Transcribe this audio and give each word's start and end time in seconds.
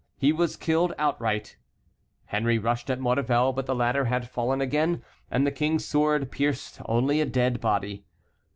He 0.17 0.31
was 0.33 0.57
killed 0.57 0.95
outright. 0.97 1.57
Henry 2.25 2.57
rushed 2.57 2.89
at 2.89 2.99
Maurevel, 2.99 3.53
but 3.53 3.67
the 3.67 3.75
latter 3.75 4.05
had 4.05 4.27
fallen 4.31 4.59
again, 4.59 5.03
and 5.29 5.45
the 5.45 5.51
king's 5.51 5.85
sword 5.85 6.31
pierced 6.31 6.81
only 6.85 7.21
a 7.21 7.25
dead 7.27 7.59
body. 7.61 8.03